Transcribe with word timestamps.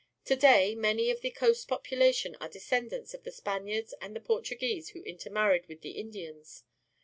To 0.25 0.35
day 0.35 0.73
many 0.73 1.11
of 1.11 1.21
the 1.21 1.29
coast 1.29 1.67
population 1.67 2.35
are 2.41 2.49
descend 2.49 2.91
ants 2.91 3.13
of 3.13 3.21
the 3.21 3.29
Spaniards 3.29 3.93
and 4.01 4.15
the 4.15 4.19
Portuguese 4.19 4.89
who 4.89 5.03
intermarried 5.03 5.67
with 5.67 5.81
the 5.81 5.91
Indians. 5.91 6.63